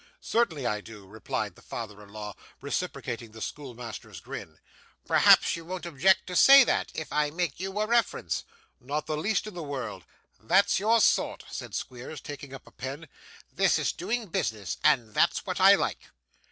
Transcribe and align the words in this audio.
'Certainly 0.19 0.65
I 0.65 0.81
do,' 0.81 1.05
replied 1.05 1.53
the 1.53 1.61
father 1.61 2.01
in 2.01 2.09
law, 2.09 2.35
reciprocating 2.59 3.33
the 3.33 3.39
schoolmaster's 3.39 4.19
grin. 4.19 4.57
'Perhaps 5.05 5.55
you 5.55 5.63
won't 5.63 5.85
object 5.85 6.25
to 6.25 6.35
say 6.35 6.63
that, 6.63 6.91
if 6.95 7.13
I 7.13 7.29
make 7.29 7.59
you 7.59 7.79
a 7.79 7.85
reference?' 7.85 8.43
'Not 8.79 9.05
the 9.05 9.15
least 9.15 9.45
in 9.45 9.53
the 9.53 9.61
world.' 9.61 10.05
'That's 10.39 10.79
your 10.79 11.01
sort!' 11.01 11.45
said 11.51 11.75
Squeers, 11.75 12.19
taking 12.19 12.51
up 12.51 12.65
a 12.65 12.71
pen; 12.71 13.07
'this 13.53 13.77
is 13.77 13.91
doing 13.91 14.25
business, 14.25 14.77
and 14.83 15.13
that's 15.13 15.45
what 15.45 15.59
I 15.61 15.75
like. 15.75 15.99